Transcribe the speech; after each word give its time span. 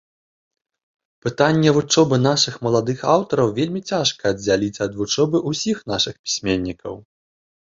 Пытанне 1.25 1.73
вучобы 1.75 2.15
нашых 2.21 2.57
маладых 2.67 2.99
аўтараў 3.17 3.53
вельмі 3.59 3.81
цяжка 3.91 4.21
аддзяліць 4.35 4.81
ад 4.87 4.91
вучобы 5.03 5.37
ўсіх 5.51 5.77
нашых 5.95 6.15
пісьменнікаў. 6.25 6.93